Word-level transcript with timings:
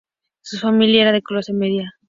Su 0.41 0.57
familia 0.57 1.03
era 1.03 1.11
de 1.11 1.21
clase 1.21 1.53
media. 1.53 1.93